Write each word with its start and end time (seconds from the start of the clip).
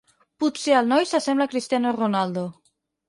Potser 0.43 0.73
el 0.77 0.89
noi 0.93 1.05
s'assembla 1.11 1.47
a 1.49 1.51
Cristiano 1.53 1.93
Ronaldo. 2.01 2.47